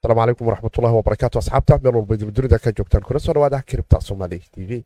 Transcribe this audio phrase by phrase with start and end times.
[0.00, 4.38] asalaamu calaykum waraxmatullahi wabarakaatu asxaabta meel walba dibadunida ka joogtaan kuna soo dhawaada kiribta somaali
[4.54, 4.80] t v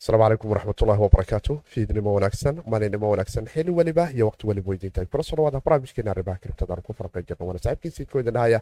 [0.00, 5.22] asalaamu calaykum waraxmatullahi wabarakaatu fiidnimo wanaagsan maalinimo wanaagsan xili weliba iyo waqti weliba weydiintahay kuna
[5.28, 8.60] soo dhawaada barnaamijkeena arrimaha kiribtadaan ku farqan jirna waana saaxiibkiisii kooda dhahaya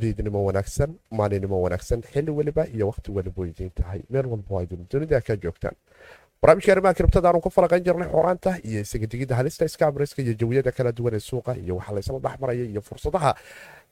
[0.00, 3.72] fiidnimo wanaagsan maalinimo wanaagsan xili weliba iyo waqti weliba weydiin
[4.10, 5.76] meel walba waa dunida ka joogtaan
[6.44, 11.14] barnaamijka arrimaha kiribtadaanu ku falaqan jirnay xoraanta iyo isaga halista iskaamriska iyo jawiyada kala duwan
[11.14, 13.32] ee suuqa iyo waxaa laysla dhexmaraya iyo fursadaha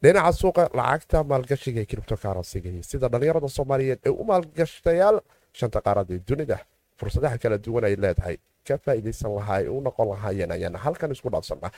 [0.02, 5.16] dhinaca suuqa lacagta maalgashiga ee kiribto karansiga iyo sida dhallinyarada soomaaliyeed ee u maalgashtayaal
[5.59, 6.59] shanta qaarad ee dunida.
[7.01, 8.37] Fursadaha kala duwan ay leedahay
[8.69, 11.70] ka faa'iidaysan lahaa ay u noqon lahaayeen ayaana halkan isku dhaafsannaa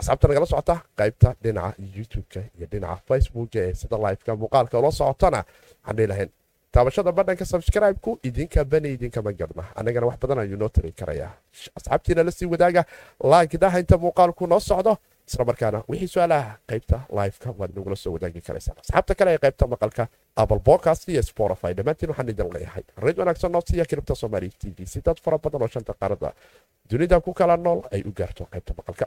[0.00, 5.40] asxaabta nagala socota qaybta dhinaca youtube-ka iyo dhinaca facebooka ee sida liveka muuqaalka ula socotana
[5.46, 6.30] waxaan dhihi lahayn
[6.72, 9.64] taabashada badhanka sabscribe-ku idinka bani idinkama garna.
[9.74, 11.32] Annagana wax badan ayuu noo tari karayaa
[11.76, 12.84] asxaabtiina la sii wadaaga
[13.24, 14.96] laagdaha inta muuqaalku noo socdo
[15.28, 19.66] isla markaana wixii su'aalaha qaybta liveka waad nagula soo wadaagi karaysaan asxaabta kale ee qaybta
[19.66, 21.72] maqalka apple podcast iyo spotify.
[21.76, 22.84] Dhammaantiin waxaan idin leeyahay.
[22.96, 24.86] Reed wanaagsan noo siiya kiribta soomaali t v.
[24.86, 26.32] Si dad fara badan oo shanta qaarada
[26.90, 29.06] dunida ku kala nool ay u gaarto qaybta maqalka.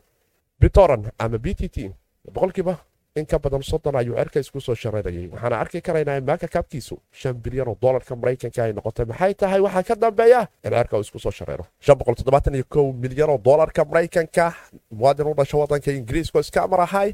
[0.59, 1.91] Bitoran ama b t t
[2.33, 2.73] boqolkiiba
[3.15, 6.95] in ka badan soddon ayuu cerka isku soo shareerayay waxaana arki karaynaa in maaka kaabkiisu
[7.11, 9.05] shan bilyan oo dolarka maraykanka ay noqotay.
[9.05, 10.47] Maxay tahay waxaa ka dambeeya?
[10.63, 14.53] In cerka uu isku soo shareero shan boqol toddobaatan iyo kow milyan oo dolarka maraykanka.
[14.91, 17.13] Muwaadin u dhasho waddanka ingiriiska iska amar ahay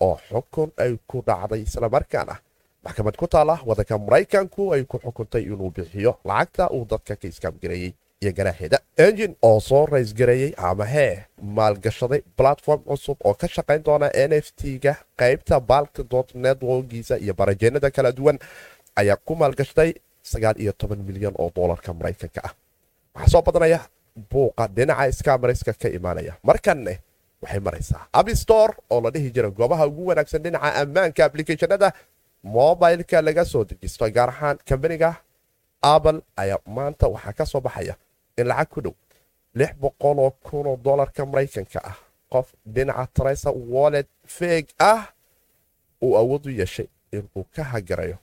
[0.00, 2.36] oo xukun ay ku dhacday islamarkaana
[2.84, 7.92] maxkamad ku taala waddanka maraykanku ay ku xukuntay inuu bixiyo lacagta uu dadka ka iskaamgareeyey
[8.22, 14.10] iyo garaaheeda engine oo soo raysgareeyey ama hee maalgashaday platform cusub oo ka shaqayn doona
[14.12, 14.94] n f t-ga.
[15.16, 18.38] Qaybta balka dot networkiisa iyo barajeenada kala duwan
[18.96, 19.32] ayaa ku
[20.78, 22.52] toban milyan oo dolarka maraykanka ah.
[23.14, 23.80] Waxaa soo badanaya
[24.30, 26.36] buuqa dhinaca iskaamariska ka imaanaya.
[26.42, 27.00] Markanne
[27.42, 31.92] waxay maraysaa abstore oo la dhihi jira goobaha ugu wanaagsan dhinaca ammaanka ablicathonada
[32.44, 35.14] mobileka laga soo dejisto gaar ahaan kambaniga
[35.82, 37.94] apple ayaa maanta waxaa ka soo baxaya
[38.44, 38.94] lacag ku dhow
[39.54, 41.96] lix boqoloo kunoo dolarka maraykanka ah.
[42.32, 45.08] Qof dhinaca tresa wallet feeg ah
[46.02, 48.16] uu awood u yeeshay inuu ka hagarayo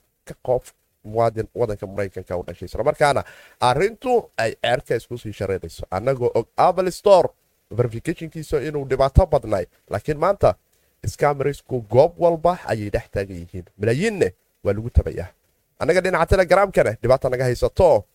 [0.44, 0.73] qof
[1.03, 3.23] muwaadin wadanka maraykanka u dhashay islamarkaana
[3.59, 7.29] arintu ay ceerka isku sii shareerayso annagoo og apple store
[7.78, 10.55] verificationkiisa inuu dhibaato badnay laakiin maanta
[11.07, 13.66] scamarisku goob walba ayay dhex taagan yihiin.
[13.78, 15.28] Malaayiinne waa lagu tabayaa.
[15.79, 18.05] Annaga dhinaca telegramkana dhibaata naga haysato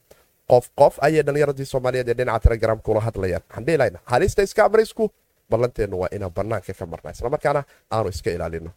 [0.51, 5.05] qof qof ayay dhallinyaradii soomaaliyeed ee dhinaca telegramka ula hadlayaan waxaan dhihi halista iskaamarisku
[5.51, 8.71] ballanteennu waa inaan bannaanka ka marna islamarkaana aanu iska ilaalino.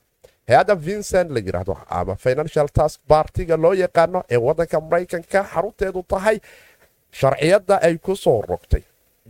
[0.49, 6.37] Hay'adda vincent la yidhaahdo ama financial task bartiga loo yaqaano ee waddanka maraykanka xarunteedu tahay
[7.19, 8.83] sharciyadda ay ku soo rogtay.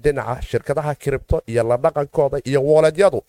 [0.04, 3.20] Dhinaca shirkadaha kiribto iyo la dhaqankooda iyo wooleedyadu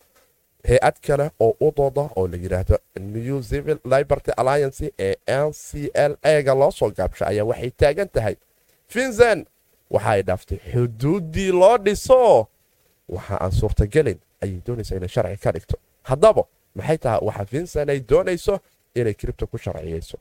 [0.69, 5.91] hay'ad kale oo u dooda oo la yidhaahdo new civil liberty alliance ee n c
[5.95, 8.35] l ega loo soo gaabsha ayaa waxay taagan tahay
[8.95, 9.49] vincent
[9.91, 12.49] waxa ay dhaaftay xuduuddii loo dhiso.
[13.09, 15.77] Waxa aan suurtagelin ayay doonaysaa inay sharci ka dhigto.
[16.03, 16.43] Haddaba
[16.75, 18.61] maxay tahay waxa vincent ay doonayso
[18.95, 20.19] inay kiribta ku sharciyeyso?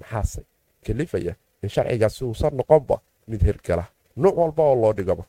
[0.00, 0.42] Maxaase
[0.86, 3.84] kalifaya in sharcigaasi uusan noqonba mid hirgala
[4.16, 5.24] nuuc walba oo loo dhigaba.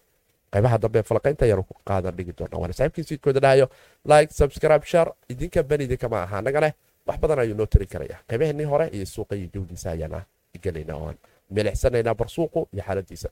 [0.52, 3.70] Qaybaha dambe falaqaynta ayaanu ku qaadan dhigi doona waana saaxiibkiisiidkooda dhahayo
[4.06, 6.74] like subscribe share idinka bani idinkama aha annaga
[7.06, 10.26] wax badan ayuu noo tari karaya qaybaheenii hore iyo suuqa iyo jawdiisa ayaana
[10.62, 11.16] gelayna oan
[11.56, 13.30] milixsanaynaa barsuuqu iyo xaaladiisa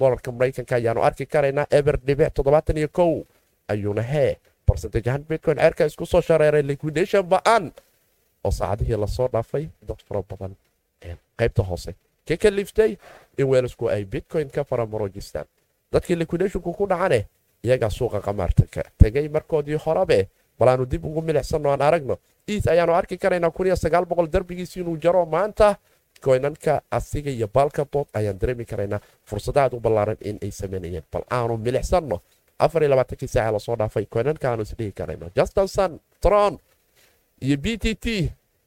[0.00, 1.96] dolarka maraykanka ayaanu arki karaynaa eber
[3.68, 4.36] ayuuna hee
[4.66, 7.72] barcentage ahaan bitcoin ceerka isku soo shareeray liquidation ba'an
[8.44, 10.52] oo saacadihii la soo dhaafay dad fara badan
[11.38, 11.94] qaybta hoose
[12.28, 12.96] ka kaliftay
[13.38, 15.46] in weelasku ay bitcoin ka faramarojistaan
[15.92, 17.26] dadkii liquidashonku ku dhacane
[17.64, 18.62] iyagaa suuqa qamaarta
[18.98, 22.16] tegay markoodii horebe bal aanu dib ugu milixsanno aan aragno
[22.48, 25.26] iis ayaanu arki karaynaa kun iyo sagaal boqol darbigiisi inuu jaro.
[25.26, 25.76] Maanta
[26.20, 29.00] koynanka asiga iyo baalka dood ayaan dareemi karaynaa.
[29.24, 32.20] Fursadaad u ballaaran in ay samaynayeen bal aanu milixsanno
[32.58, 36.58] afar iyo labaatankii saaca la soo dhaafay koynanka aanu isdhihi karayno justinson tron
[37.42, 38.06] iyo b t t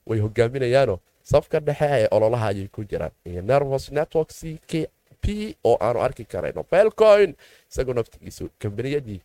[0.07, 3.12] way hogaaminayaano safka dhexe ee ololaha ayay ku jiraan.
[3.25, 4.88] Iyo nervos network c k
[5.22, 6.63] p oo aanu arki karayno.
[6.72, 7.36] Belcoin
[7.72, 9.22] isagoo naftigiisu kambaniyadii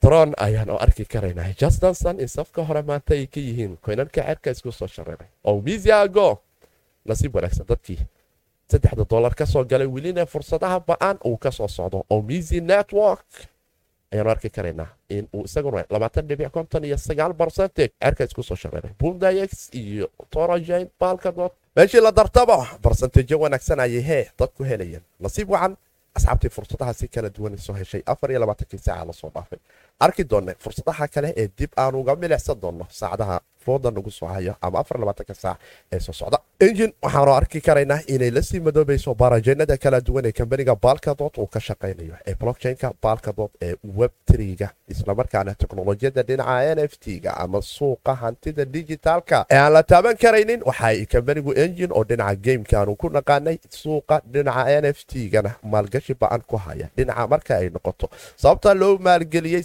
[0.00, 3.76] tron ayaanu arki karaynaa justinson in safka hore maanta ay ka yihiin?
[3.84, 6.42] Koynanka cerka isku soo shareeray oo misiago
[7.04, 7.98] nasiib wanaagsan dadkii.
[8.70, 12.04] Saddexda dolar ka galay welina fursadaha ba'an uu ka soo socdo.
[12.10, 13.26] Oo misi network!
[14.12, 18.56] Ayaanu arki karaynaa in uu isaguna labaatan dhibic konton iyo sagaal barcentage cerka isku soo
[18.56, 25.02] shareeray bundayex iyo torogen balkadot meeshii la dartaba barsanteejo wanaagsan ayay hee dadku helayeen.
[25.20, 25.76] Nasiib wacan
[26.14, 28.02] asxaabtii fursadaha kala duwan soo heshay.
[28.06, 29.58] Afar iyo labaatankii saaca la soo dhaafay
[30.00, 34.54] arki doonne fursadaha kale ee dib aan uga milicsan doonno saacadaha fooda nagu soo hayo
[34.60, 35.58] ama afar labaatanka saac
[35.92, 36.38] ee soo socda.
[36.60, 41.46] Injin waxaanu arki karaynaa inay la sii madoobayso baarajeynada kala duwan ee kambaniga baalkadood uu
[41.46, 47.62] ka shaqaynayo ee blockchainka baalkadood ee web triga islamarkaana teknolojiyada dhinaca n f t-ga ama
[47.62, 53.08] suuqa hantida dijitaalka ee aan la taaban karaynin waxay kambanigu engin oo dhinaca gamekaanu ku
[53.16, 58.06] naqaanay suuqa dhinaca n f t-gana maalgashi ba'an ku haya dhinaca marka ay noqoto.
[58.36, 59.62] Sababta loo maalgeliyey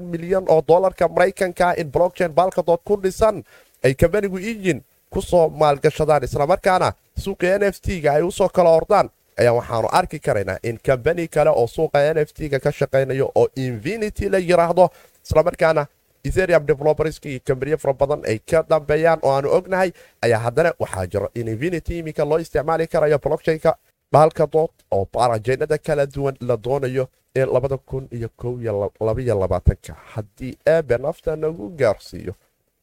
[0.00, 3.44] milyan oo dolarka maraykanka in blockchain baalkadood ku dhisan
[3.84, 6.24] ay kambanigu engin ku soo maalgashadaan.
[6.24, 9.10] Islamarkaana suuqa n f t-ga ay u soo kala ordaan.
[9.38, 13.48] Ayaa waxaanu arki karaynaa in kambani kale oo suuqa n f t-ga ka shaqaynayo oo
[13.56, 14.88] infinity la yiraahdo.
[15.24, 15.86] Islamarkaana
[16.24, 19.92] etherium developerska iyo kambaniyo fara badan ay ka dambeeyaan oo aanu ognahay
[20.22, 23.76] ayaa haddana waxaa jiro in infinity iminka loo isticmaali karayo blockchainka.
[24.12, 29.94] Baalkadood oo baarajeynada kala duwan la doonayo in labada kun iyo kow iyo labaiyo labaatanka
[30.12, 32.34] haddii eebe nafta nagu gaarsiiyo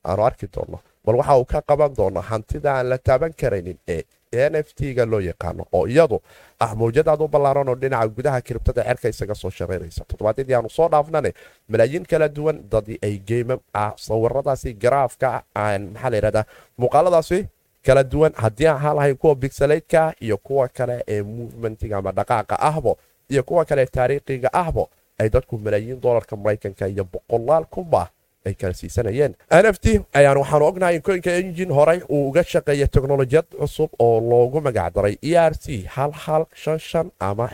[0.05, 4.03] aanu arki doonno bal waxa uu ka qaban doono hantida aan la taaban karaynin ee
[4.49, 6.17] n f t-ga loo yaqaano oo iyadu
[6.59, 10.87] ah mawjadaad u ballaaran oo dhinaca gudaha kiribtada cerka isaga soo shaqaynaysa toddobaadyadii aanu soo
[10.89, 11.31] dhaafnane
[11.71, 16.45] malaayiin kala duwan dadii ay geymam ah sawiradaasi garaafka maxaa la yidhahdaa
[16.77, 17.39] muuqaaladaasi
[17.85, 18.31] kala duwan.
[18.43, 22.97] Haddii aan lahayn kuwa bigsalaytka iyo kuwa kale ee movementiga ama dhaqaaqa ahbo
[23.33, 24.83] iyo kuwa kale taariikhiga ahbo
[25.19, 28.03] ay dadku malaayiin dolarka maraykanka iyo boqolaal kunba
[28.45, 29.33] ay kala siisanayeen.
[29.51, 33.89] N f t ayaan waxaanu ognahay in koynka engin horey uu uga shaqeeya teknolojiyad cusub
[33.99, 37.49] oo loogu magacdaray e r c hal hal shan shan ama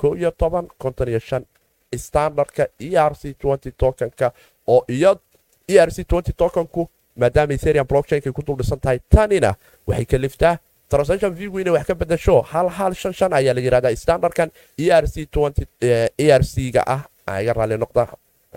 [0.00, 1.44] ko iyo toban konton iyo shan
[1.96, 3.34] standardka e r c
[3.76, 4.32] tokenka
[4.66, 5.20] oo iyo
[5.68, 6.04] e r c
[6.36, 9.54] tokenku maadaama eterium blockchainka ku dul dhisan tahay tanina
[9.86, 10.58] waxay kaliftaa
[10.92, 14.48] transaction vigu inay wax ka bedasho hal hal shan shan ayaa la yirahdaa standardkan
[14.78, 15.28] e r c
[16.24, 17.02] e r c-ga ah
[17.42, 18.04] iga raalli noqda.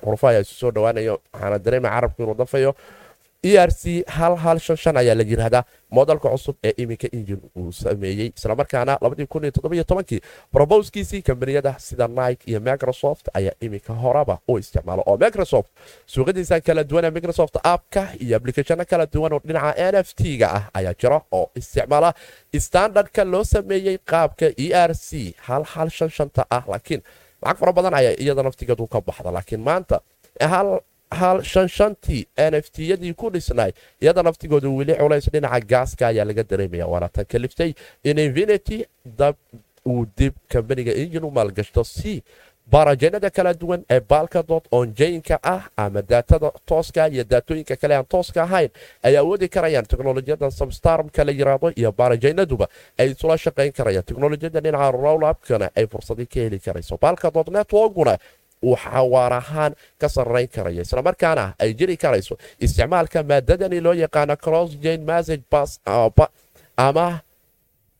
[0.04, 2.72] Xurufa ayaa isu soo dhawaanayo waxaana dareema carabku inuu dafayo
[3.46, 5.64] e r c hal hal shan shan ayaa la yirahdaa
[5.96, 8.30] moodalka cusub ee iminka injin uu sameeyey.
[8.38, 8.94] Islamarkaana
[10.10, 10.20] kii
[10.54, 15.04] robowskiisii kambaniyada sida nike iyo microsoft ayaa iminka horaba u isticmaalo.
[15.06, 15.70] Oo microsoft
[16.14, 20.48] suuqadiisa kala duwan ee microsoft appka iyo applicathano kala duwan oo dhinaca n f t-ga
[20.58, 22.10] ah ayaa jira oo isticmaala.
[22.68, 27.02] Standardka loo sameeyey qaabka e r c hal hal shan shanta ah laakiin
[27.44, 29.30] lacag fara badan ayaa iyada naftigeedu ka baxda.
[29.36, 29.98] Laakiin maanta
[30.54, 30.68] hal
[31.12, 32.28] hal shan shantii
[33.18, 33.72] ku dhisnay
[34.02, 37.74] iyada naftigooda weli culays dhinaca gaaska ayaa laga dareemaya waana tan kaliftay
[38.04, 39.36] in infinity dab
[39.88, 42.24] uu dib kambaniga engin u maalgashto si
[42.72, 48.44] baarajeynada kala duwan ee baalkadood onjaynka ah ama daatada tooska iyo daatooyinka kale aan tooska
[48.44, 48.70] ahayn
[49.04, 52.68] ay awoodi karayaan teknolojiyada substarmka la yiraahdo iyo baarajeynaduba
[52.98, 54.04] ay isula shaqayn karayaan.
[54.10, 56.98] Teknolojiyada dhinaca rolapkana ay fursadii ka heli karayso.
[56.98, 58.18] Baalkadood networkuna
[58.66, 60.82] uu xawaar ahaan ka sarrayn karaya.
[60.82, 62.34] Islamarkaana ay jiri karayso
[62.66, 65.80] isticmaalka maadadani loo yaqaano cross jane message bas
[66.78, 67.22] ama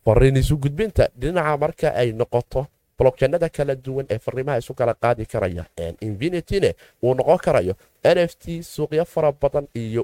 [0.06, 1.10] fariin isu gudbinta.
[1.22, 2.68] Dhinaca marka ay noqoto
[2.98, 5.64] blockchainada kala duwan ee fariimaha isu kala qaadi karaya
[6.08, 6.70] infinityne
[7.04, 7.74] uu noqon karayo
[8.04, 10.04] n f t suuqyo fara badan iyo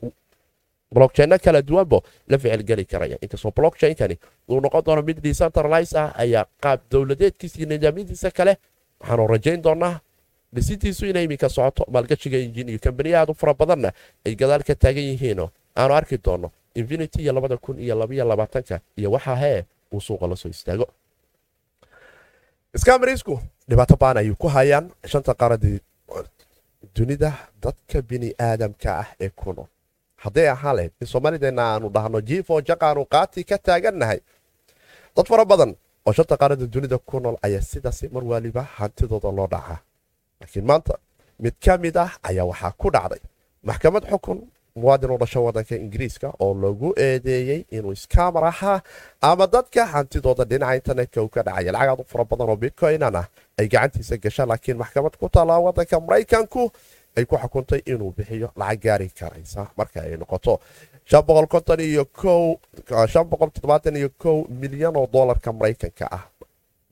[0.91, 3.15] blockchaino kala duwanbo la ficilgeli karaya.
[3.23, 4.15] Inkastoo blockchainkani
[4.51, 8.57] uu noqon doono mid decentralize ah ayaa qaab dowladeedkiisa iyo nidaamyadiisa kale
[8.99, 9.99] waxaanu rajayn doonaa
[10.53, 13.89] dhisitiisu inay iminka socoto maalgashiga injin iyo kambaniya aad u fara badanna
[14.25, 18.79] ay gadaal ka taagan yihiinoo aanu arki doonno infinity iyo labada kun iyo labaiyo labaatanka
[18.99, 20.87] iyo waxaa hee uu suuqa la soo istaago
[22.77, 23.39] skamariisku
[23.69, 25.79] dhibaato baan ayuu ku hayaan shanta qaradii
[26.95, 27.31] dunida
[27.63, 29.67] dadka bini aadamka ah ee ku nool
[30.23, 34.19] hadday ahaan lahayd in soomaalideenna aanu dhahno jiifoo jaqaanu qaati ka taagannahay
[35.15, 35.71] dad fara badan
[36.07, 39.79] oo shanta qaarada dunida ku nool ayaa sidaasi mar waaliba hantidooda loo dhacaa
[40.41, 40.93] laakiin maanta
[41.43, 43.21] mid ka mid ah ayaa waxaa ku dhacday.
[43.67, 44.39] Maxkamad xukun
[44.75, 48.79] muwaadin u dhasho wadanka ingiriiska oo lagu eedeeyey inuu iskaamar ahaa
[49.21, 53.27] ama dadka hantidooda dhinaca internetka uu ka dhacaya lacag u fara badan oo bitcoinan ah
[53.59, 56.63] ay gacantiisa gashaan laakiin maxkamad ku taallaa wadanka maraykanku
[57.17, 59.61] ay ku xukuntay inuu bixiyo lacag gaari karaysa.
[59.77, 60.53] Marka ay noqoto
[64.49, 66.23] milyan oo dolarka maraykanka ah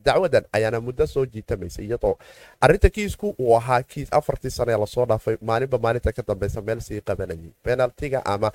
[0.06, 2.14] dacwadan ayaana muddo soo jiitamaysay iyadoo
[2.62, 6.62] arinta kiisku uu ahaa kiis afartii sane ee la soo dhaafay maalinba maalinta ka dambeysa
[6.62, 7.52] meel sii qabanayay.
[7.64, 8.52] Penaltiga ama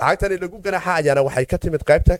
[0.00, 2.18] lacagtani lagu ganaxa ayaana waxay ka timid qaybta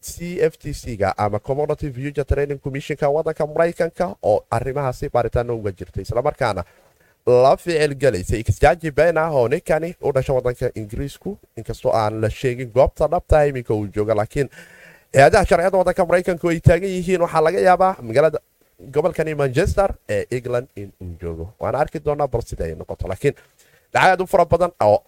[0.00, 5.70] c f t c-ga ama commodity future training commissionka wadanka maraykanka oo arrimahaasi baaritaano uga
[5.78, 6.64] jirtay islamarkaana
[7.26, 12.70] la ficilgelaysay exjaaji been ah oo ninkani u dhasha wadanka ingiriisku inkastoo aan la sheegin
[12.76, 14.48] goobta dhabta iminka uu jooga laakiin
[15.14, 17.20] hay'adaha sharciyada wadanka maraykanku ay taagan yihiin.
[17.24, 18.38] Waxaa laga yaabaa magaalada
[18.94, 21.46] gobolkani manchester ee england in uu joogo.
[21.60, 23.04] Waana arki doonaa bal sida ay noqoto.
[23.10, 23.34] Laakiin
[23.94, 24.98] lacag aad u fara badan oo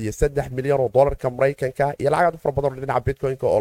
[0.00, 0.12] iyo
[0.56, 3.60] milyan oo dolarka maraykanka iyo lacag aad u fara badan oo dhinaca bitcoin-ka oo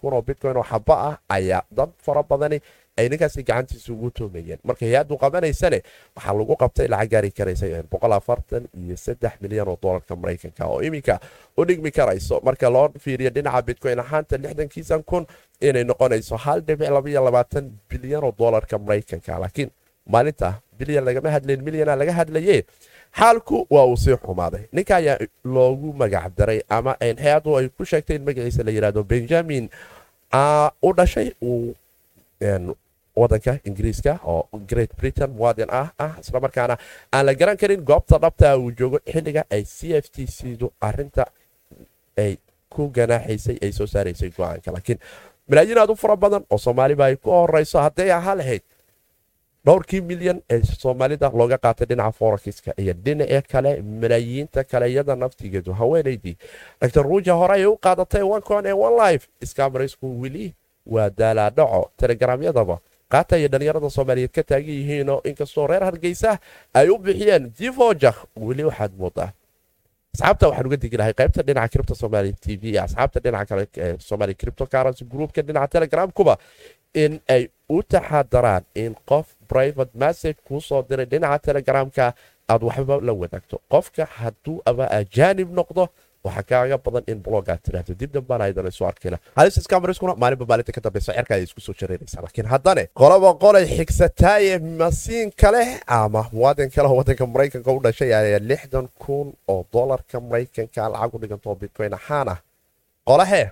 [0.00, 2.58] kun oo bitcoin oo xaba ah ayaa dad fara badani
[2.98, 5.78] ay ninkaasi gacantiisa ugu toomayeen marka hay'addu qabanaysane
[6.16, 11.14] waxaa lagu qabtay lacag gaari karaysa iyo saddex milyan oo dolarka maraykanka oo iminka
[11.58, 12.40] u dhigmi karayso.
[12.46, 15.24] Marka loo fiiriyo dhinaca bitcoin ahaanta lixdankiisan kun
[15.60, 19.38] inay noqonayso hal dhibic labaiyo labaatan bilyan oo dolarka maraykanka.
[19.42, 19.70] Laakiin
[20.12, 22.56] maalinta bilyan lagama hadlayn milyana laga hadlaye
[23.18, 24.64] xaalku waa uu sii xumaaday.
[24.72, 26.34] Ninka ayaa loogu magac
[26.68, 29.64] ama hay'addu ay ku sheegtay in magaciisa la yidhahdo benjamin
[30.82, 31.28] u dhashay
[33.22, 36.76] wadanka ingiriiska oo great britain muwaadin ah ah islamarkaana
[37.12, 41.24] aan la garan karin goobta dhabta uu joogo xilliga ay c f t cdu arinta
[42.24, 42.32] ay
[42.74, 44.68] ku ganaaxaysay ay soo saaraysay go'aanka.
[44.74, 44.98] Laakiin
[45.50, 48.62] malaayiin aad u fara badan oo soomaaliba ay ku horeyso hadday ahaa lahayd
[49.66, 53.70] dhowrkii milyan ee soomaalida looga qaatay dhinaca forakiska iyo dhinaca kale
[54.02, 56.36] malaayiinta kale iyada naftigeedu haweenaydii
[56.82, 60.46] dr ruuja hore ay u qaadatay oncon ee one life iskaamaraysku weli
[60.94, 62.76] waa daalaadhaco telegramyadaba
[63.12, 66.38] qaata iyo dhallinyarada soomaaliyeed ka taagan yihiinoo inkastoo reer hargeysa
[66.74, 69.30] ay u bixiyeen jivoja weli waxaad moodaa.
[70.14, 73.64] Asxaabta waxaan uga digi lahay qaybta dhinaca cripto somalia t v iyo asxaabta dhinaca kale
[74.08, 76.34] somalia cripto currency groupka dhinaca telegramkuba
[76.94, 82.14] in ay u taxadaraan in qof private message kuu soo diray dhinaca telegramka
[82.48, 85.88] aad waxba la wadaagto qofka hadduu ama ajaanib noqdo
[86.24, 87.94] waxaa kaaga badan in blog aad tiraahdo.
[88.00, 92.48] Dib dambana aydan isu arkayna haliskamaryskuna maalinba maalinta ka dambeysa cerka isku soo jareynaysaa laakiin
[92.52, 98.88] haddane qolaba qolay xigsataaye masiin kale ama muwaadin kale wadanka maraykanka u dhashay ayaa lixdan
[99.02, 101.94] kun oo dolarka maraykanka lacag u dhigantoo bitcoin.
[101.98, 102.38] Ahaan ah
[103.08, 103.46] qolahee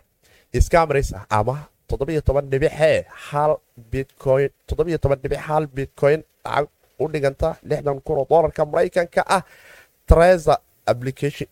[1.19, 1.57] ah ama
[1.89, 3.57] toddobiyo toban dhibixee hal
[3.93, 6.67] bitcoin toddobiyo toban dhibic hal bitcoin lacag
[6.99, 9.43] u dhiganta lixdan kun oo dolarka maraykanka ah.
[10.07, 10.55] Treza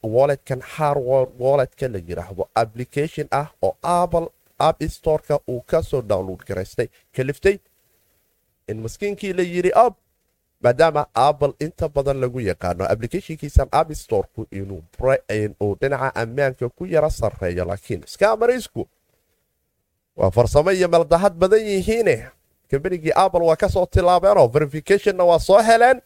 [0.02, 4.26] walletkan hardware walletka la yiraahdo application ah oo apple
[4.58, 7.58] app storeka uu ka soo download garaystay kaliftay
[8.68, 9.94] in maskiinkii la yiri ab
[10.62, 14.82] maadaama apple inta badan lagu yaqaano applicationkiisan app storeku inuu
[15.80, 18.88] dhinaca ammaanka ku yara sarreeyo laakiin scamaraysku
[20.16, 22.28] waa farsamo iyo maldahad badan yihiine
[22.70, 26.00] kambanigii apple waa ka soo tilaabeenoo verificationna waa soo heleen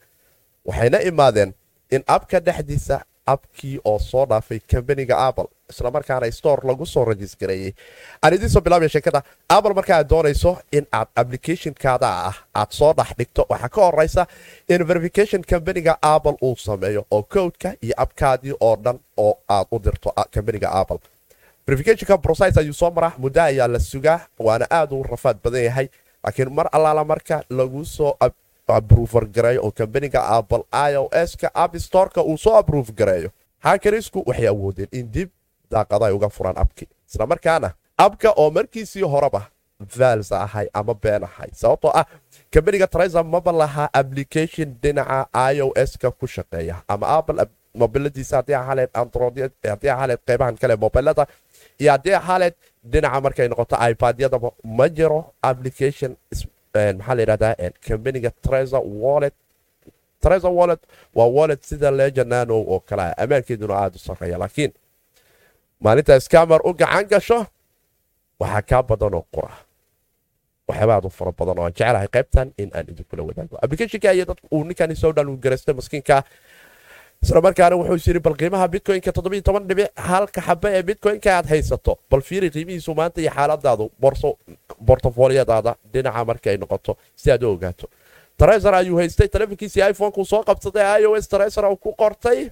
[0.65, 1.53] waxayna imaadeen
[1.91, 3.05] in abka dhexdiisa
[3.35, 7.73] abkii oo soo dhaafay kambaniga apple islamarkaana store lagu soo rajisgareeyey
[8.23, 9.21] aan idiin soo bilaabaya sheekada
[9.57, 14.23] apple marka aad doonayso in aad applicationkaada ah aad soo dhex dhigto waxaa ka horeysa
[14.75, 19.79] in verification kambaniga apple uu sameeyo oo codeka iyo abkaadii oo dhan oo aad u
[19.85, 20.99] dirto kambaniga apple.
[21.67, 25.89] Verificationka process ayuu soo maraa muddo ayaa la sugaa waana aad u rafaad badan yahay.
[26.25, 28.17] Laakiin mar allaala marka lagu soo
[28.79, 34.23] abruver gareeyo oo kambaniga apple i o s-ka app storeka uu soo abruuf gareeyo hakarisku
[34.27, 35.29] waxay awoodeen in dib
[35.71, 39.43] daaqada ay uga furaan abki islamarkaana abka oo markiisii horeba
[39.97, 42.05] vals ahay ama been ahay sababtoo ah
[42.51, 48.55] kambaniga tresa maba lahaa application dhinaca i o s-ka ku shaqeeya ama apple mobiladiisa haddii
[48.63, 49.37] ahaleed android
[49.71, 51.27] haddii ahaleed qeybahan kale mobilada
[51.79, 52.55] iyo haddii ahaleed
[52.93, 55.21] dhinaca markay noqoto ipadyadaba ma jiro
[55.51, 56.17] application
[56.75, 57.55] maxaa la yidhahdaa
[57.87, 59.35] kambaniga tresa wallet.
[60.23, 60.81] Tresa wallet
[61.15, 64.39] waa wallet sida lejanano oo kale ah ammaankeeduna aada u sarreeya.
[64.39, 64.73] Laakiin
[65.81, 67.47] maalinta scamer u gacan gasho
[68.41, 69.53] waxaa kaa badanoo qura.
[70.69, 73.57] Waxyaaba aad u fara badan oo aan jecelahay qaybtan in aan idinkula wadaago.
[73.63, 76.23] Applicationka iyo dadku uu ninkani soo dhan uu garaystay maskiinka
[77.23, 81.47] isla markaana wuxuu yiri bal qiimaha bitcoinka toddobiyo toban dhibic halka xabe ee bitcoinka aad
[81.53, 81.99] haysato.
[82.11, 84.39] Bal fiiri qiimihiisu maanta iyo xaaladaadu borso
[84.87, 87.87] bortofoliyadaada dhinaca marka ay noqoto si aad u ogaato.
[88.39, 92.51] Tresor ayuu haystay telefonkiisii iphonekuu soo qabsaday i o s tresor uu ku qortay.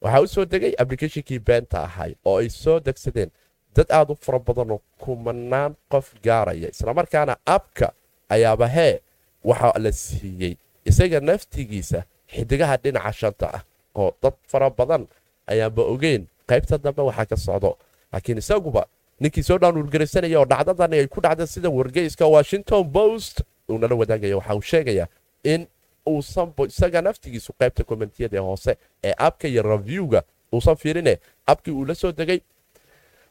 [0.00, 3.30] Waxaa u soo degay applicationkii beenta ahay oo ay soo degsadeen.
[3.76, 7.92] Dad aad u fara badanoo kumanaan qof gaaraya islamarkaana abka
[8.28, 9.00] ayaaba hee
[9.44, 10.56] waxa la siiyey.
[10.84, 12.02] Isaga naftigiisa
[12.34, 13.62] xidigaha dhinaca shanta ah
[13.94, 15.06] oo dad fara badan
[15.46, 16.26] ayaanba ogeyn.
[16.46, 17.76] Qaybta dambe waxaa ka socdo.
[18.12, 18.86] Laakiin isaguba
[19.20, 24.36] ninkii soo dhaanurgaraysanaya oo dhacdadani ay ku dhacda sida wargeyska washington post uu nala wadaagaya.
[24.36, 25.06] Waxa uu sheegayaa
[25.44, 25.66] in
[26.08, 30.22] uusan isaga naftigiisu qaybta kommentiyada hoose ee abka iyo reviewga
[30.52, 31.18] uusan fiirine.
[31.46, 32.40] Abkii uu la soo degay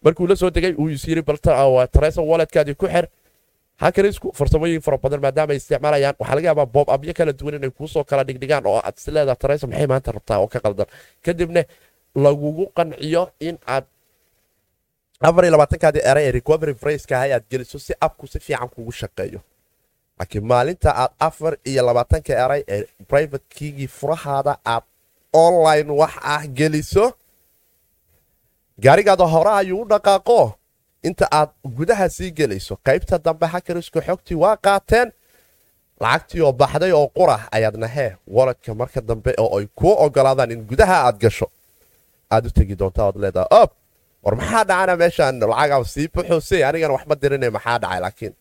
[0.03, 1.37] markuu la soo degay uu is yiri bal
[1.91, 3.07] tresa walletkaadii ku xir
[3.83, 6.15] hakarisku farsamooyin fara badan maadaama ay isticmaalayaan.
[6.19, 9.65] Waxaa laga yaabaa boob abyo kala duwan inay kuusoo kala dhigdhigaan oo aad isleedaha taraysa
[9.71, 10.87] maxay maanta rabtaa oo ka qaldan.
[11.25, 11.61] Kadibna
[12.25, 13.85] lagugu qanciyo in aad
[15.27, 19.39] afar iyo labaatankaadii eray ee recovery fraceka aad geliso si abku si fiican kugu shaqeeyo.
[20.19, 24.83] Laakiin maalinta aad afar iyo labaatanka eray ee private kiigii furahaada aad
[25.45, 27.05] online wax ah geliso
[28.83, 30.39] gaarigaada hore ayuu u dhaqaaqo
[31.07, 35.11] inta aad gudaha sii gelayso qaybta dambe hakarisku xogtii waa qaateen.
[36.01, 40.61] Lacagtii oo baxday oo qurah ayaadna hee waladka marka dambe oo ay kuu ogolaadaan in
[40.69, 41.47] gudaha aad gasho.
[42.33, 43.69] Aad u tegi doonta oad leedaha ob
[44.23, 45.39] war maxaa dhacana meeshaan?
[45.51, 48.33] Lacagaa sii buxuuse anigana waxma dirina maxaa dhacay laakiin?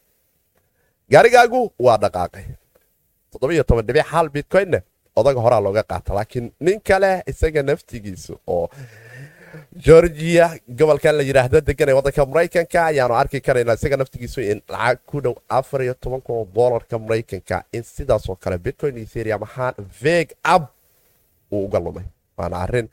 [1.13, 2.45] Gaarigaagu waa dhaqaaqay.
[4.33, 4.81] Bitcoinna
[5.17, 8.69] odaga horaa looga qaata laakiin nin kale isaga naftigiisu oo
[9.77, 12.85] georgia gobolkan la yidhaahdo deganay waddanka maraykanka.
[12.87, 16.99] Ayaanu arki karaynaa isaga naftigiisu in lacag ku dhow afar iyo toban kun oo doolarka
[16.99, 17.65] maraykanka.
[17.73, 20.69] In sidaasoo kale bitcoin ethereum ahaan veeg ab
[21.53, 22.05] uu uga lumay.
[22.39, 22.89] Waana arrin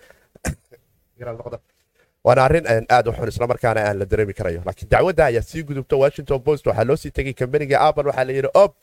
[2.89, 4.61] aad u xun islamarkaana aan la dareemi karayo.
[4.65, 6.67] Laakiin dacwadda ayaa sii gudubta washington post.
[6.67, 8.03] Waxaa loo sii tegay kambaniga apple.
[8.09, 8.73] Waxaa la yidhi ob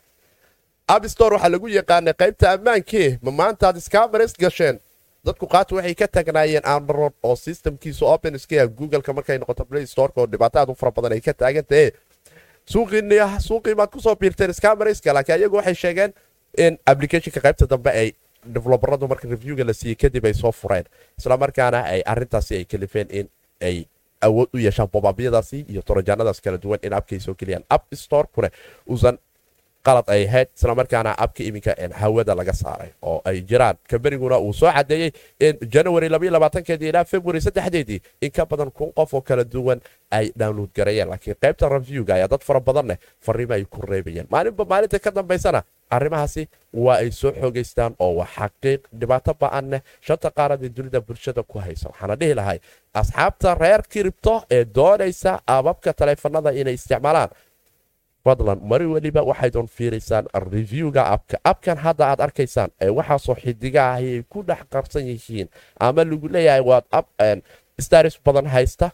[0.86, 4.80] abstore waxaa lagu yaqaanay qaybta ammaankii ma maantaad scameres gasheen
[5.24, 10.20] dadku qaata waxay ka tagnaayeen android oo systemkiisu open iska googleka markay noqoto play storeka
[10.20, 11.92] oo dhibaato aad u fara badan ay ka taagantahe
[12.68, 16.12] suuqii maad ku soo biirteen scamereska laakiin ayagu waxay sheegeen
[16.58, 18.12] in applicationka qaybta dambe ay
[18.44, 20.84] develobaradu marka reviewga la siiyey kadib ay soo fureen.
[21.18, 23.26] Islamarkaana ay arintaasi ay kalifeen in
[23.60, 23.84] ay
[24.20, 27.64] awood u yeeshaan bobabyadaasi iyo torojaanadaas kala duwan in abkay soo geliyaan.
[27.70, 28.50] App store kune
[28.88, 29.18] uusan
[29.86, 33.76] qalad ay ahayd islamarkaana abka iminka hawada laga saaray oo ay jiraan.
[33.90, 35.10] Kambaniguna uu soo cadeeyey
[35.40, 36.08] in january
[36.66, 41.08] keedii ilaa february saddexdeedii in ka badan kun qof oo kala duwan ay download gareeyeen.
[41.08, 44.26] Laakiin qaybta reviewga ayaa dad fara badanne fariimo ay ku reebayeen.
[44.30, 50.30] Maalinba maalinta ka dambaysana arrimahaasi waa ay soo xoogaystaan oo waa xaqiiq dhibaato ba'anneh shanta
[50.30, 52.58] qaarad ee dunida bulshada ku haysa waxaana dhihi lahay
[52.94, 57.30] asxaabta reer kiribto ee doonaysa ababka taleefanada inay isticmaalaan
[58.24, 64.08] fadlan mari weliba waxaydoon fiiraysaan reviewga abka abkan hadda aad arkaysaan ee waxaasoo xidiga ahi
[64.16, 65.48] ay ku dhex qarsan yihiin
[65.80, 67.06] ama lagu leeyahay waad ab
[67.80, 68.90] staris badan haysta.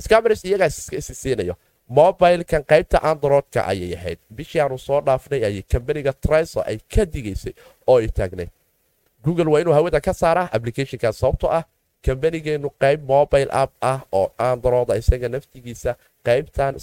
[0.00, 0.66] Scamers iyagaa
[0.98, 1.54] isi siinayo.
[1.88, 4.18] Mobilkan qaybta androidka ayay ahayd.
[4.36, 7.52] Bishii aanu soo dhaafnay ayay kambaniga triso ay ka digaysay
[7.86, 8.50] oo ay taagnayd
[9.24, 11.64] google waa inuu hawada ka saaraa applicationkaas sababto ah
[12.06, 16.74] kambanigeennu qayb mobile app ah oo androida isaga naftigiisa qaybtan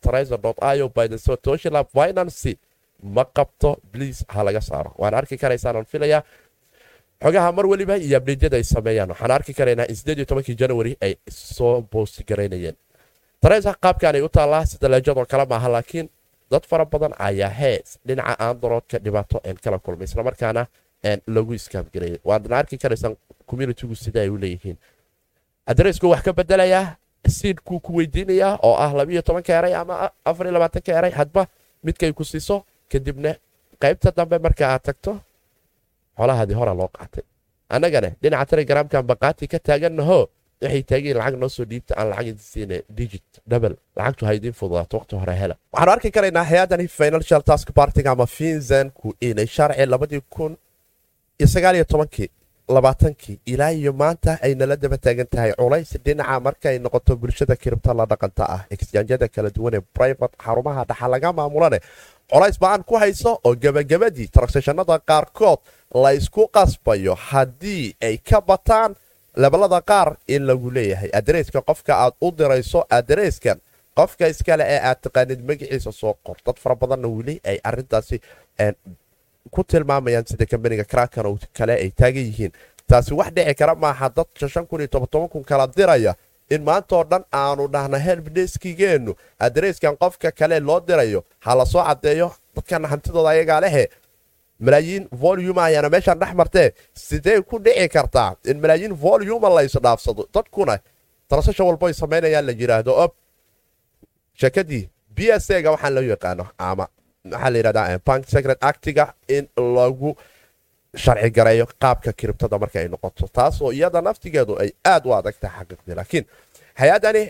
[0.00, 2.56] triso.io by the social app finance
[3.02, 4.92] ma qabto please ha saaro.
[4.98, 6.22] Waan arki karaysaan aan filayaa.
[7.22, 9.08] Xogaha mar weliba iyo abdheedyada ay sameeyaan.
[9.10, 12.76] Waxaan arki karaynaa in tobankii january ay soo boosti garaynayeen.
[13.40, 16.10] Taresa qaabkan ay u taallaa sida leejadoo kale maaha laakiin
[16.50, 17.98] dad fara badan ayaa hees.
[18.06, 20.66] Dhinaca androidka dhibaato een kala kulmay islamarkaana
[21.26, 24.76] lagu iskaamgareeyay waadna arki karaysaan communitygu sida ay u leeyihiin.
[25.66, 26.96] Adresku wax ka bedelayaa
[27.28, 31.46] siidkuu ku weydiinayaa oo ah labiiyo tobanka eray ama afar iyo labaatanka eray hadba
[31.84, 33.34] midkay ku siiso kadibna
[33.82, 35.12] qaybta dambe marka aad tagto
[36.18, 37.24] xolahaadii hora loo qaatay.
[37.74, 40.18] Annagana dhinaca telegramkan baqaati ka taagannaho
[40.62, 43.76] waxay taageen lacag noo soo dhiibta aan lacag idinsiina digit double.
[43.96, 45.54] Lacagtu ha idiin fududaato waqti hore hela.
[45.72, 50.56] Waxaanu arki karaynaa hay'adani financial task partiga ama finzanku inay sharci labadii kun
[51.40, 52.28] iyo sagaal iyo tobankii
[52.76, 57.90] labaatankii ilaa iyo maanta ay nala daba taagan tahay culays dhinaca markaay noqoto bulshada kiribta
[57.98, 58.62] la dhaqanta ah.
[58.74, 61.78] Exjanjada kala duwan ee brivate xarumaha dhaxa laga maamulane
[62.32, 65.58] colays ba'aan ku hayso oo gebagabadii taraksashannada qaarkood
[66.02, 68.94] la ysku qasbayo haddii ay ka bataan
[69.42, 71.10] lebalada qaar in lagu leeyahay.
[71.20, 73.58] Adreeska qofka aad u dirayso adreeskan
[73.98, 76.36] qofka iskale ee aad taqaanid magaciisa soo qor.
[76.46, 78.16] Dad fara badanna weli ay arintaasi
[79.50, 82.52] ku tilmaamayaan sida kambaniga krakan oo kale ay taagan yihiin.
[82.88, 86.14] Taasi wax dhici kara maaha dad shan kun iyo toban kun kala diraya.
[86.50, 92.32] In maantaoo dhan aanu dhahna helbdeskigeennu adreeskan qofka kale loo dirayo ha la soo caddeeyo
[92.56, 93.88] dadkana hantidooda ayagaa lehe.
[94.60, 96.72] Malaayiin voluma ayaana meeshaan dhex martee.
[96.94, 100.78] Sidee ku dhici kartaa in malaayiin voluma la isdhaafsado dadkuna
[101.28, 103.12] tarasasha walbo ay samaynayaan la yidhaahdo ob
[104.40, 106.88] shakadii b s ga waxaan loo yaqaano ama
[107.24, 110.16] waxaa la yidhahdaa bank secret actiga in lagu
[110.96, 115.64] sharci gareeyo qaabka kiribtada marka ay noqoto taasoo iyada naftigeedu ay aad u adag tahay
[115.64, 115.94] xaqiiqdii.
[115.96, 116.24] Laakiin
[116.80, 117.22] hay'adani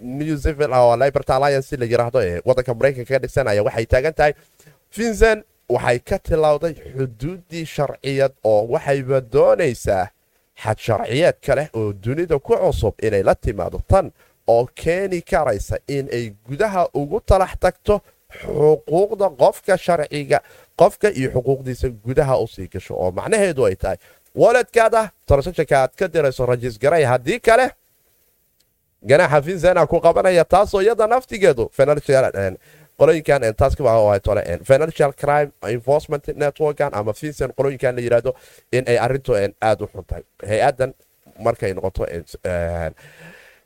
[0.00, 4.32] new civil oo liberty alliance la yiraahdo ee waddanka maraykanka ka dhigsanaya waxay taagan tahay.
[4.90, 10.06] Finzen waxay ka tilowday xuduuddii sharciyad oo waxayba doonaysaa
[10.62, 14.12] xad sharciyeed kale oo dunida ku cusub inay la timaado tan
[14.46, 18.00] oo keeni karaysa in ay gudaha ugu talax tagto
[18.42, 20.38] xuquuqda qofka sharciga
[20.80, 23.96] qofka iyo xuquuqdiisa gudaha u sii gasho oo macnaheedu ay tahay
[24.34, 27.66] waledkaada transactionka aad ka dirayso rajisgaray haddii kale
[29.02, 31.70] ganaaxa vincena ku qabanaya taasoo iyada naftigeedu
[33.00, 38.34] qolooyinkan taaskatole financial crime enforcement networkan ama vincent qolooyinkan la yiraahdo
[38.72, 40.22] in ay arintu aad u xun tahay.
[40.48, 40.92] Hay'adan
[41.44, 42.04] markay noqoto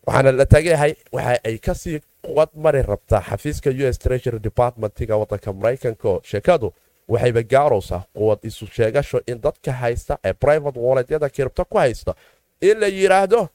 [0.06, 5.16] waxaana la taagayahay waxa ay ka sii quwad mari rabtaa xafiiska u s treasury departmentiga
[5.16, 6.72] wadanka maraykanka sheekadu
[7.08, 12.14] waxayba gaarowsaa quwad isu sheegasho in dadka haysta ee private walletyada kiribto ku haysta
[12.60, 13.48] in la yiraahdo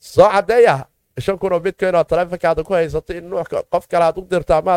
[0.00, 0.86] soo cadeeya
[1.24, 3.30] shan kunoo bitcoin oo taleefonkaada ku haysato in
[3.70, 4.74] qof kale aad u dirto ama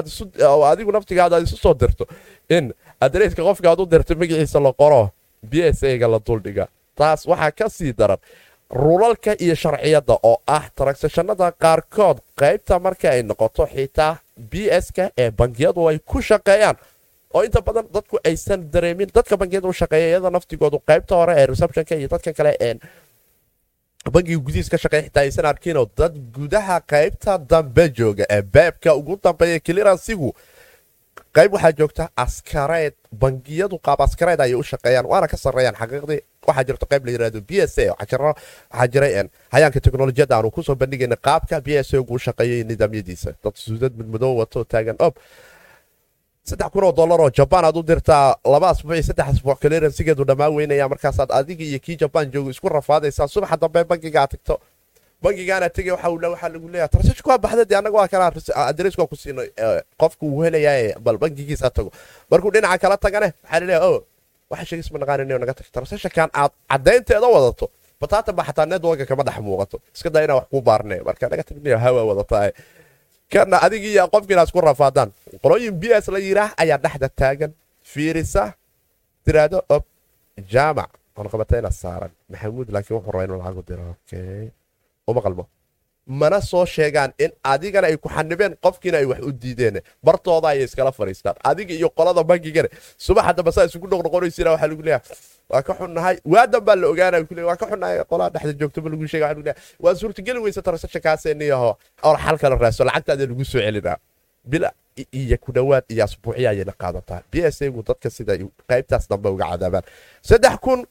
[0.72, 2.06] adigu naftigaada aad isu soo dirto
[2.50, 5.10] in adreeska qofka aad u dirto magaciisa la qoro
[5.44, 8.18] b s a ga la duldhiga taas waxaa ka sii daran
[8.71, 15.32] rulalka iyo sharciyadda oo ah taragsashanada qaarkood qaybta marka ay noqoto xitaa b s-ka ee
[15.32, 16.77] bangiyadu ay ku shaqeeyaan.
[17.34, 21.45] Oo inta badan dadku aysan dareemin dadka bangiyada u shaqeeya iyada naftigoodu qaybta hore ee
[21.45, 22.73] receptionka iyo dadkan kale ee
[24.13, 29.17] bangiga gudihiis ka shaqeeya xitaa aysan arkinoo dad gudaha qaybta dambe jooga ee beebka ugu
[29.23, 30.34] dambeeya clearansigu
[31.38, 36.63] qayb waxaa joogta askareed bangiyadu qaab askareed ayay u shaqeeyaan waana ka sarreeyaan xaqiiqdii waxaa
[36.68, 39.13] jirto qayb la yiraahdo b s a waxaa jiray
[39.54, 43.34] hayaanka teknolojiyadda aanu ku soo bandhigayna qaabka b s a ugu shaqeeyay nidaamyadiisa.
[43.44, 45.13] Dad suudad midmadow wato taagan ob
[46.50, 50.24] saddex kun oo dollar oo jabaan aad u dirtaa laba asbuuc iyo saddex asbuuc clearansigeedu
[50.26, 54.58] dhammaan weynaya markaasaad adiga iyo kii jabaan joogo isku rafaadaysaa subaxa dambe bangiga aad tagto
[55.23, 58.25] bangigaana tegay waxaa lagu leeyahay tarsashku waa baxda dee annaga waa kana
[58.71, 59.47] adreesku ku siinay
[60.01, 61.89] qofku uu helayaa bal bangigiisa tago.
[62.32, 64.03] Markuu dhinaca kala tagane waxaa la leeyahay o
[64.51, 67.65] waxa sheegis ma naqaanin naga tag tarsashakan aad caddaynteeda wadato
[68.01, 69.77] bataatan ba xataa networka kama dhex muuqato.
[69.95, 72.51] Iska daa inaa wax kuu baarnay marka naga tagniyo hawa wadataa
[73.34, 75.10] kana adigii iyo qofkiina isku rafaadaan
[75.43, 77.51] qolooyin b s la yiraah ayaa dhexda taagan.
[77.91, 78.43] Fiirisa
[79.25, 79.84] tiraahdo ob
[80.53, 80.91] jaamac.
[81.19, 82.12] Onqabatayna saaran.
[82.32, 83.86] Maxamuud laakiin wuxuu rabaa inuu lacagu diro.
[84.08, 84.49] Okay
[85.12, 85.45] uma qalmo.
[86.10, 89.82] Mana soo sheegaan in adigana ay ku xanibeen qofkiina ay wax u diideen.
[90.04, 92.69] Bartooda ayay iskala fadhiistaan adiga iyo qolada bangigana.
[92.98, 95.06] Subaxa dambe saa isugu noqnoqonaysina waxaa lagu leeyahay.
[95.50, 96.15] Waa ka xunnahay.
[96.26, 99.56] Waadan baa la ogaanaya kule waa ka xunnahay qolaa dhexda joogto ma lagu sheega waxaa
[99.84, 103.98] waa suurtageli weysa tarasasha kaaseniyaho or xal kala raaso lacagtaada lagu soo celinaa
[104.52, 104.74] bila
[105.13, 107.22] iyo ku dhowaad iyo asbuucya ayayna qaadataa.
[107.32, 108.34] B s gu dadka sida
[108.69, 109.84] qaybtaas dambe uga cadaabaan.
[110.22, 110.86] Saddex kun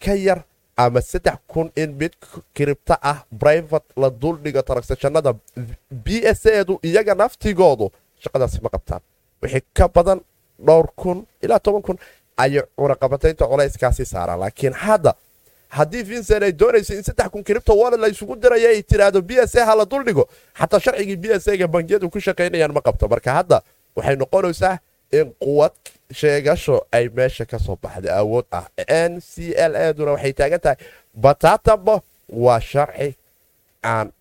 [0.00, 0.44] ka yar
[0.76, 2.12] ama saddex kun in mid
[2.54, 5.34] kiribta ah brivate la duldhigo taragsashanada
[5.90, 7.90] b s edu iyaga naftigoodu
[8.22, 9.00] shaqadaasi ma qabtaan.
[9.42, 10.20] Wixii ka badan
[10.66, 11.98] dhowr kun ilaa toban kun
[12.36, 14.40] ayay cunaqabataynta culayskaasi saaraan.
[14.40, 15.14] Laakiin hadda
[15.68, 19.30] haddii vincent ay doonayso in saddex kun kiribta wallet la isugu diraya ay tiraahdo b
[19.40, 23.08] s a ha la duldhigo xataa sharcigii b s ga bangiyadu ku shaqaynayaan ma qabto.
[23.08, 23.62] Marka hadda
[23.96, 24.78] waxay noqonaysaa
[25.12, 25.72] in quwad
[26.12, 28.66] sheegasho ay meesha ka soo baxday awood ah.
[28.88, 30.76] N c l eduna waxay taagan tahay
[31.14, 33.16] bataatamba waa sharci
[33.84, 34.12] aan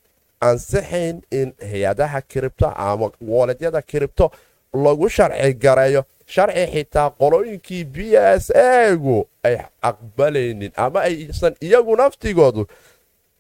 [0.42, 4.32] ansixayn in hay'adaha kiribto ama wooledyada kiribto
[4.74, 6.04] lagu sharci gareeyo.
[6.28, 12.66] Sharci xitaa qolooyinkii b s egu ay aqbalaynin ama aysan iyagu naftigoodu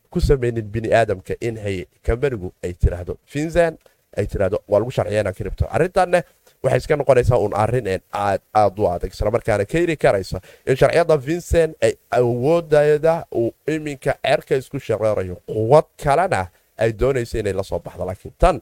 [0.09, 1.57] ku samaynin bini aadamka in
[2.05, 3.79] kambanigu ay tiraahdo vincent
[4.17, 6.23] ay tiraahdo waa lagu sharciyana kiribto arrintanne
[6.65, 9.11] waxay iska noqonaysaa uun arrin een aad aad u adag.
[9.13, 16.47] Islamarkaana keeni karaysa in sharciyada vincent ay awoodeeda uu iminka cerka isku shareerayo quwad kalena
[16.77, 18.61] ay doonayso inay la soo baxdo laakiin tan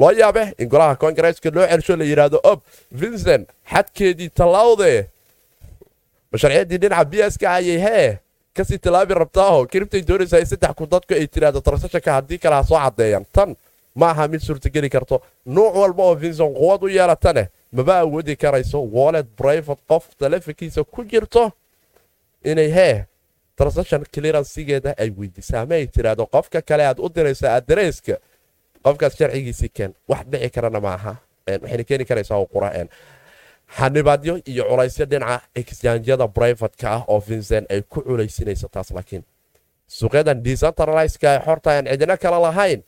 [0.00, 2.60] loo yaabe in golaha kongareeska loo celsho la yidhaahdo ob
[3.00, 5.00] vincent xadkeedii tallaawdee
[6.32, 8.18] ma sharciyadii dhinaca b s ka ayay hee
[8.56, 9.66] ka sii tallaabi rabtaaho?
[9.66, 13.24] Kiribtay doonaysaa in saddex kun dadku ay tiraahdo tarsashanka haddii kale ha soo caddeeyaan.
[13.32, 13.56] Tan
[13.94, 18.78] ma aha mid suurtageli karto nuuc walba oo vincent quwad u yeelatane maba awoodi karayso
[18.82, 21.52] wallet brivate qof taleefonkiisa ku jirto
[22.44, 23.04] inay hee
[23.56, 28.16] transaction clearansigeeda ay weydiisa ama ay tiraahdo qofka kale aad u dirayso adreeska
[28.84, 32.88] qofkaas sharcigiisii keen wax dhici karana maaha waxayna keeni karaysaa qura'een
[33.78, 39.24] xanibaadyo iyo culaysyo dhinaca exjanjyada brivatka ah oo vincent ay ku culaysinayso taas laakiin
[39.88, 42.80] suuqyadan decentraliska ee xorta cidina kale lahayn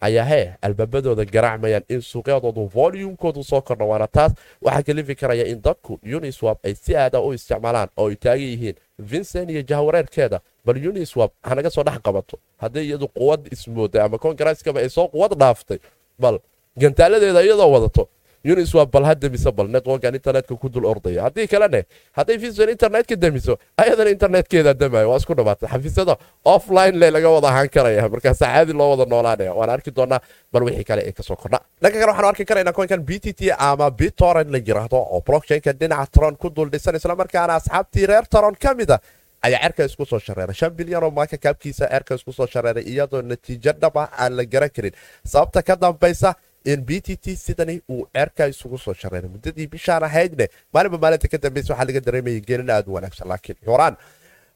[0.00, 4.32] ayaa hee albaabadooda garaacmayaan in suuqyadoodu volumkoodu soo kordha waana taas
[4.62, 8.76] waxaa kalifi karaya in dadku uniswap ay si aada u isticmaalaan oo ay taagan yihiin
[8.98, 12.38] vincent iyo jahwareerkeeda bal uniswap hanaga soo dhex qabato.
[12.60, 15.78] Haddii iyadu quwad ismooday ama kongareskaba ay soo quwad dhaaftay
[16.18, 16.38] bal
[16.76, 18.08] gantaaladeeda iyadoo wadato
[18.44, 21.80] unis waa bal ha demiso bal networkan internetka ku dul ordaya haddii kalene
[22.18, 27.48] hadday fiiswan internetka demiso ayadana internetkeeda demayo waa isku dhamaatay xafiisyada offline le laga wada
[27.52, 29.52] ahaan karaya markaasa caadi loo wada noolaanaya.
[29.58, 30.20] Waan arki doonaa
[30.52, 31.60] bal wixii kale ee ka soo kordha.
[31.82, 35.72] Dhanka kale waxaanu arki karaynaa koinkan b t t ama bitoren la yiraahdo oo blockchainka
[35.80, 38.98] dhinaca tron ku dul dhisan islamarkaana asxaabtii reer tron ka mida
[39.42, 40.54] ayaa cerka isku soo shareeray.
[40.60, 44.70] Shan bilyan oo maaka kaabkiisa cerka isku soo shareeray iyadoo natiijo dhaba aan la garan
[44.76, 44.92] karin.
[45.32, 50.48] Sababta ka dambaysa b t t sidani uu cerka isugu soo shareeray muddadii bishaan ahaydne
[50.74, 53.96] maalinba maalinta ka dambeysa waxaa laga dareemayay gelin aad u wanaagsan laakiin xuraan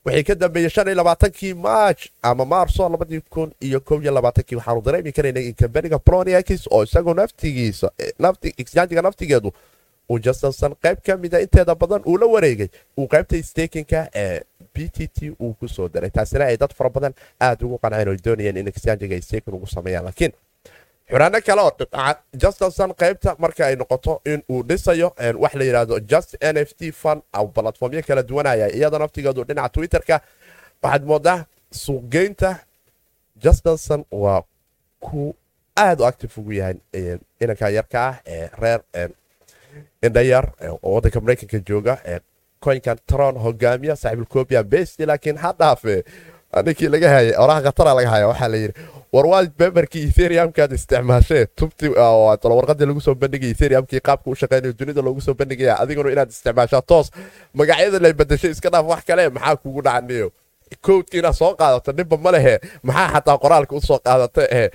[0.06, 4.56] wixii ka dambeeyey shan iyo labaatankii maaj ama maarso labadii kun iyo kow iyo labaatankii
[4.56, 7.90] waxaanu dareemi karaynay in kambaniga broniakis oo isagoo naftigiisa
[8.58, 9.52] exjanjiga naftigeedu
[10.10, 14.40] uu justinson qayb ka mida inteeda badan uu la wareegay uu qaybta stakinka ee
[14.74, 16.10] b t t uu ku soo daray.
[16.10, 19.66] Taasina ay dad fara badan aada ugu qanceen oo doonayeen in exjanjiga ay stakin ugu
[19.66, 20.32] sameeyaan laakiin
[21.10, 25.12] xuraano kale oo dhinaca justinson qaybta marka ay noqoto in uu dhisayo
[25.42, 27.22] wax la yidhaahdo just n f t fund
[27.54, 28.68] balatformyo kala duwanaya.
[28.76, 30.20] Iyadoo naftigeedu dhinaca twitterka
[30.82, 32.56] waxaad moodaa suuqgeynta
[33.44, 34.42] justinson waa
[35.00, 35.34] ku
[35.76, 36.74] aada u active ugu yahay
[37.40, 38.80] inanka yarka ah ee reer
[40.02, 41.98] indhayar oo wadanka maraykanka jooga
[42.60, 46.04] koynkan tron hogaamiya saaxiibulcobia best laakiin ha dhaafe
[46.62, 48.74] ninkii laga hayay oraha khatara laga haya waxaa la yidhi
[49.14, 55.02] war waa beberkii etheriumkaad isticmaashee tubti warqadii lagu soo bandhigay etheriumkii qaabka u shaqeynayo dunida
[55.02, 57.10] loogu soo bandhigaya adiguna inaad isticmaashaa toos.
[57.54, 60.30] Magacyada lay badashay iska dhaaf wax kale maxaa kugu dhacaniyo?
[60.82, 62.32] Kowdki inaad soo qaadato dhibba ma
[62.82, 64.68] maxaa xataa qoraalka u soo qaadata ee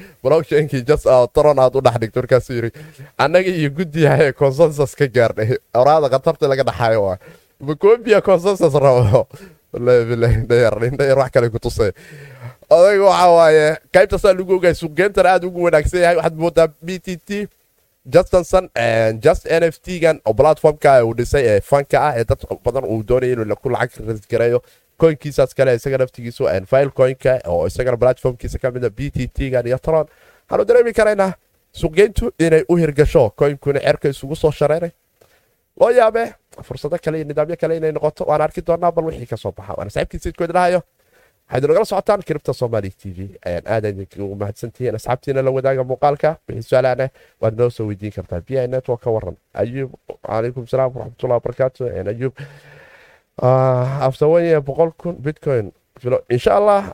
[1.34, 2.70] tron aad u dhex dhigto markaasuu
[3.18, 5.06] annaga iyo guddiyahae consensus ka
[5.74, 7.18] oraada khatarta laga dhaxayo waa
[7.60, 9.28] macobia consensus rabo
[10.50, 11.92] dhayar wax kale ku tusay
[12.70, 17.18] odayga waxa waaye qaybtaasaa lagu ogaay suuqgeentana aad ugu wanaagsan yahay waxaad moodaa b t
[17.18, 17.48] t
[18.06, 18.70] justinson
[19.22, 23.04] just n f t oo platformka uu dhisay ee fanka ah ee dad badan uu
[23.04, 24.62] doonaya inuu ku lacag rasgareeyo
[25.00, 29.78] koynkiisaas kale isaga naftigiisu file coinka oo isagana platformkiisa ka mida b t t iyo
[29.78, 30.06] tron.
[30.50, 31.34] Waxaanu dareemi karaynaa
[31.72, 34.92] suuqgeyntu inay u hirgasho koynkuna cerka isugu soo shareeray.
[35.80, 38.24] Loo yaabe fursado kale iyo nidaamyo kale inay noqoto.
[38.30, 39.74] Waan arki doonaa bal wixii ka soo baxa.
[39.78, 40.82] Waana saaxiibkii sidkood dhahayo
[41.50, 43.18] waxaad nagala socotaan kiribta somali t v.
[43.46, 44.96] Ayaan aad idinkugu mahadsantihiin.
[44.96, 46.36] Asxaabtiina la wadaaga muuqaalka.
[46.48, 47.10] Wixii su'aalaana
[47.42, 48.42] waad noo soo weydiin kartaa.
[48.42, 49.92] B i network ka waran ayuub
[50.28, 51.82] calaykum salaam waraxmatullahi wabarakaatu
[52.14, 52.34] ayuub
[54.08, 55.72] afsawanya boqol kun bitcoin
[56.30, 56.94] insha allah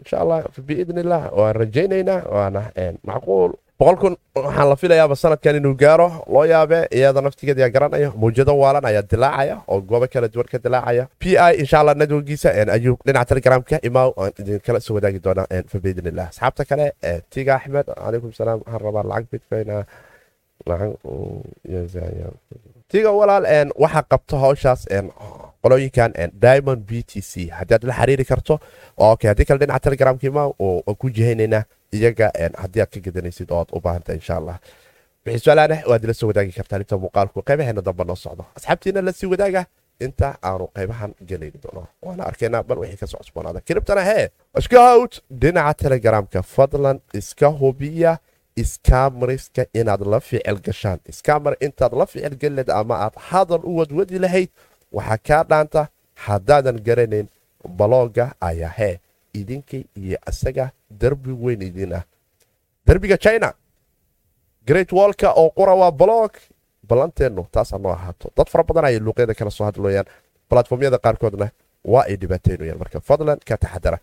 [0.00, 2.62] insha allah biidn illah waan rajaynaynaa waana
[3.04, 8.52] macquul boqol kun waxaan la filayaaba sanadkan inuu gaaro loo yaabe iyada naftigeeda garanayo mawjado
[8.62, 11.04] waalan ayaa dilaacaya oo goobo kala duwan ka dilaacaya.
[11.20, 16.06] P i insha allah networkiisa ayuu dhinaca telegramka imaw aan idinkala soo wadaagi doonaa fabiidn
[16.12, 16.86] illah asxaabta kale
[17.32, 19.68] tiga axmed calaykum salaam waxaan rabaa lacag bitcoin
[20.68, 20.92] lacag
[22.92, 23.44] tiga walaal
[23.84, 24.80] waxaa qabto hawshaas
[25.62, 26.10] qolooyinkan
[26.44, 27.48] diamond b t c.
[27.56, 28.54] Haddii aad la xiriiri karto
[29.00, 32.26] haddii kale dhinaca telegramka imaw oo ku jihaynaynaa iyaga
[32.62, 34.36] haddii aad ka gadanaysid oo aad u baahanta insha
[35.26, 38.44] wixii su'aalaanah waad ila soo wadaagi kartaa inta muuqaalku qaybaheena dambe noo socdo.
[38.56, 39.64] Asxaabtiina la sii wadaaga
[40.00, 41.86] inta aanu qaybahan gelayni doono.
[42.02, 44.28] Waana arkaynaa bal wixii ka soo cusboonaada kiribtana hee
[44.72, 46.42] hawd dhinaca telegramka.
[46.42, 48.18] Fadlan iska hubiya
[48.56, 50.98] iskaamariska inaad la ficil gashaan.
[51.08, 54.48] Iskaamar intaad la ficil gelileed ama aad hadal u wadwadi lahayd
[54.92, 55.82] waxaa kaa dhaanta
[56.26, 57.28] haddaadan garanayn
[57.78, 59.00] balooga ayaa hee
[59.34, 62.02] idinkay iyo isaga derbi weyn idin ah.
[62.86, 63.52] Derbiga china.
[64.66, 66.32] Great wallka oo qura waa balog
[66.88, 68.30] ballanteennu taasaa noo ahaato.
[68.36, 70.06] Dad fara badan ayay luuqyada kala soo hadlooyaan.
[70.48, 71.48] Platformyada qaarkoodna
[71.84, 73.98] waa ay dhibaataynayaan marka fadlan ka taxadara.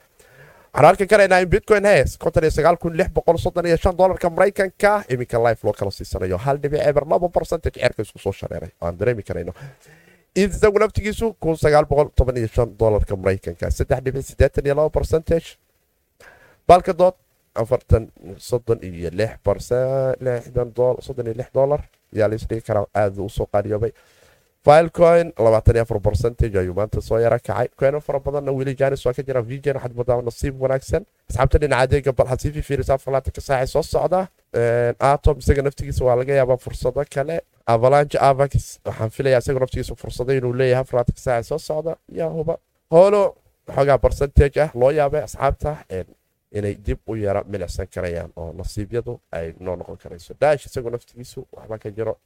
[0.74, 2.18] Waxaan arki karaynaa in bitcoin hes
[3.98, 5.04] dolarka maraykanka.
[5.10, 6.38] Iminka life loo kala siisanayo.
[6.38, 8.70] Hal dhibic eber laba percentage ceerka isku soo shareeray.
[8.82, 9.54] Aan dareemi karayno.
[10.36, 11.36] Isagu naftigiisu
[12.80, 13.70] dolarka maraykanka.
[14.94, 15.58] Percentage
[16.68, 17.16] baalka dood
[18.38, 19.10] soddon iyo
[21.54, 21.82] dolar
[22.14, 23.92] yaa laisdhigi karaa aad u soo qaaliyoobay.
[24.66, 25.32] Filecoin
[26.04, 29.76] percentage ayuu maanta soo yara kacay koino fara badanna weli janis waa ka jira vgen
[29.76, 31.06] waxaad moodaa nasiib wanaagsan.
[31.30, 34.28] Asxaabta dhinaca adeega bal had sii fifiirisaa falaatanka saaci soo socda.
[35.00, 37.42] Atom isaga naftigiisa waa laga yaabaa fursado kale.
[37.66, 41.96] Avalanche avax waxaan filayaa isaga naftigiisa fursado inuu leeyahay falaatanka saaci soo socda.
[42.12, 42.58] Yaa huba
[42.92, 43.36] hoolo
[43.76, 45.78] xoogaa percentage ah loo yaabay asxaabta
[46.52, 50.34] inay dib u yara milicsan karayaan oo nasiibyadu ay noo noqon karayso.
[50.42, 52.18] Dash isagu naftigiisu waxba ka jiro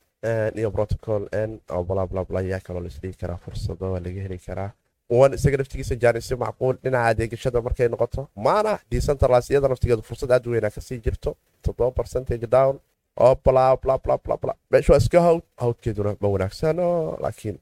[0.55, 4.71] iyo protocol n oo blablablayaa kaloo laisdhigi karaa fursado waa laga heli karaa.
[5.09, 10.45] Wan isaga naftigiisa jaanisyo macquul dhinaca adeegashada markay noqoto maana decentralized iyada naftigeedu fursad aad
[10.47, 12.79] weynaa ka sii jirto toddoba percentage down
[13.19, 14.53] oo bla bla bla bla bla.
[14.71, 17.57] Meeshu waa iska hawd hawdkeeduna ma wanaagsano laakiin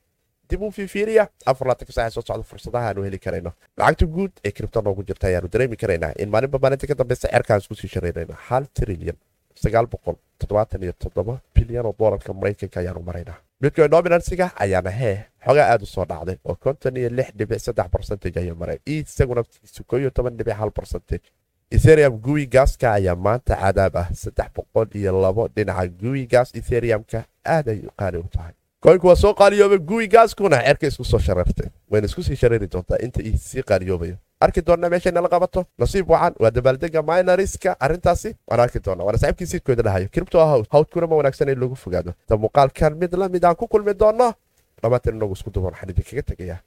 [0.50, 3.52] dib uu fiifiiriya afarlaatanka soo socda fursadaha aanu heli karayno.
[3.78, 7.60] Lacagta guud ee kribto noogu jirta ayaanu dareemi karaynaa in maalinba maalinta ka dambeysa cerkaan
[7.62, 9.18] isku sii shareynayno hal trilyan
[9.64, 15.18] sagaal boqol toddobaatan iyo toddoba bilyan oo doolarka maraykanka ayaanu maraynaa bitcoin dominansiga ayaana hee
[15.46, 18.78] xogaa aad u soo dhacday oo konton iyo lix dhibic saddex barcentage ayuu maray.
[18.86, 19.44] Isaguna
[19.88, 21.26] koo toban dhibic hal barcentage
[21.72, 24.08] etherium guwi gaaska ayaa maanta cadaab ah.
[24.24, 27.20] Saddex boqol iyo labo dhinaca guwi gaas etheriumka
[27.56, 31.70] aad ay qaali u tahay koynku waa soo qaaliyooba guwi gaaskuna cerka isku soo shareertay
[31.92, 36.10] wayna isku sii shareeri doontaa inta ii sii qaaliyoobayo arki doonna meeshay nala qabato nasiib
[36.10, 41.08] wacan waa dabaaldega minoriska arrintaasi waan arki doonna waana saaxiibkii siidkooda dhahayo kribto hawd hawdkuna
[41.08, 44.34] ma wanaagsan in lagu fogaado ta muuqaalkan mid la mid aan ku kulmi doonno
[44.82, 46.60] dhammaanteen inagu isku duban waxaan idinkaga tegayaa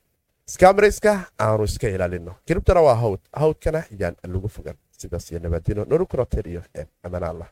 [0.47, 4.77] skamriska aanu iska ilaalino kribtona waa hawd hawdkana yaan lagu fogan.
[5.03, 6.63] Sidaas iyo nabadino norukuroter iyo
[7.03, 7.49] amaan allah